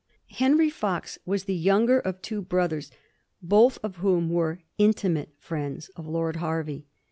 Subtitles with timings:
[0.31, 2.89] Henry Fox was the younger of two brothers,
[3.39, 6.87] both of whom were intimate friends of Lord Hervey.